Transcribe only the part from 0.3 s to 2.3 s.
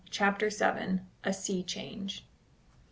VII. "A SEA CHANGE."